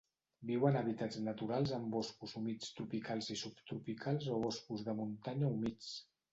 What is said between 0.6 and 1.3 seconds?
en hàbitats